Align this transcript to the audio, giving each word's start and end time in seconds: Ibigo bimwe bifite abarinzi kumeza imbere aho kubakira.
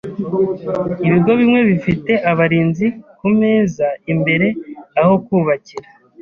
Ibigo 1.07 1.31
bimwe 1.39 1.59
bifite 1.69 2.11
abarinzi 2.31 2.87
kumeza 3.19 3.87
imbere 4.13 4.47
aho 5.01 5.13
kubakira. 5.25 5.89